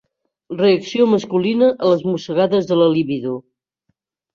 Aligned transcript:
Reacció 0.61 1.07
masculina 1.11 1.69
a 1.75 1.95
les 1.95 2.03
mossegades 2.15 2.75
de 2.75 2.83
la 2.85 2.93
libido. 2.99 3.41